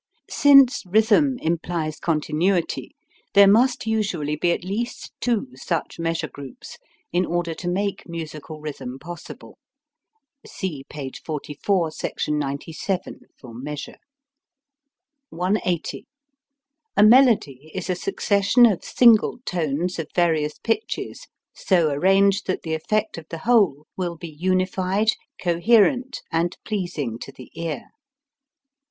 Since 0.31 0.81
rhythm 0.87 1.35
implies 1.43 1.99
continuity, 1.99 2.95
there 3.35 3.47
must 3.47 3.85
usually 3.85 4.35
be 4.35 4.51
at 4.51 4.63
least 4.63 5.13
two 5.21 5.49
such 5.53 5.99
measure 5.99 6.27
groups 6.27 6.79
in 7.13 7.23
order 7.23 7.53
to 7.53 7.67
make 7.69 8.09
musical 8.09 8.59
rhythm 8.59 8.97
possible. 8.97 9.59
(See 10.43 10.85
p. 10.89 11.11
44, 11.23 11.91
Sec. 11.91 12.13
97.) 12.29 13.19
180. 13.41 16.07
A 16.97 17.03
melody 17.03 17.71
is 17.71 17.87
a 17.87 17.93
succession 17.95 18.65
of 18.65 18.83
single 18.83 19.37
tones 19.45 19.99
of 19.99 20.07
various 20.15 20.57
pitches 20.57 21.27
so 21.53 21.89
arranged 21.91 22.47
that 22.47 22.63
the 22.63 22.73
effect 22.73 23.19
of 23.19 23.27
the 23.29 23.37
whole 23.37 23.85
will 23.95 24.17
be 24.17 24.31
unified, 24.35 25.09
coherent, 25.39 26.21
and 26.31 26.57
pleasing 26.65 27.19
to 27.19 27.31
the 27.31 27.51
ear. 27.53 27.89